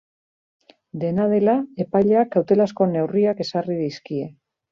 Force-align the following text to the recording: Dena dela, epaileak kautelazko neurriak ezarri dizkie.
Dena 1.03 1.27
dela, 1.33 1.53
epaileak 1.85 2.33
kautelazko 2.37 2.89
neurriak 2.95 3.45
ezarri 3.49 3.79
dizkie. 3.85 4.27